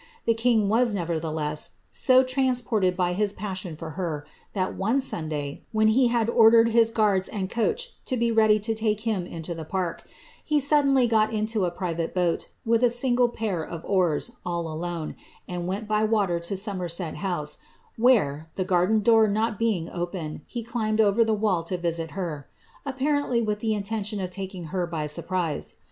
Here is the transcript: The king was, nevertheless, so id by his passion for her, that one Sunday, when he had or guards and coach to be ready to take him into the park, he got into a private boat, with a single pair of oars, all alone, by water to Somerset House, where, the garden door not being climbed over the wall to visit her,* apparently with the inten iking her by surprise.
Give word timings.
The 0.25 0.33
king 0.33 0.67
was, 0.67 0.95
nevertheless, 0.95 1.75
so 1.91 2.25
id 2.25 2.97
by 2.97 3.13
his 3.13 3.33
passion 3.33 3.75
for 3.75 3.91
her, 3.91 4.25
that 4.53 4.75
one 4.75 4.99
Sunday, 4.99 5.61
when 5.71 5.89
he 5.89 6.07
had 6.07 6.27
or 6.27 6.49
guards 6.91 7.27
and 7.27 7.47
coach 7.51 7.91
to 8.05 8.17
be 8.17 8.31
ready 8.31 8.59
to 8.61 8.73
take 8.73 9.01
him 9.01 9.27
into 9.27 9.53
the 9.53 9.63
park, 9.63 10.01
he 10.43 10.59
got 11.07 11.31
into 11.31 11.65
a 11.65 11.69
private 11.69 12.15
boat, 12.15 12.51
with 12.65 12.83
a 12.83 12.89
single 12.89 13.29
pair 13.29 13.61
of 13.61 13.85
oars, 13.85 14.31
all 14.43 14.67
alone, 14.67 15.15
by 15.87 16.03
water 16.03 16.39
to 16.39 16.57
Somerset 16.57 17.17
House, 17.17 17.59
where, 17.95 18.49
the 18.55 18.65
garden 18.65 19.01
door 19.01 19.27
not 19.27 19.59
being 19.59 19.87
climbed 20.65 20.99
over 20.99 21.23
the 21.23 21.35
wall 21.35 21.61
to 21.65 21.77
visit 21.77 22.11
her,* 22.17 22.49
apparently 22.87 23.39
with 23.39 23.59
the 23.59 23.73
inten 23.73 24.19
iking 24.19 24.63
her 24.73 24.87
by 24.87 25.05
surprise. 25.05 25.75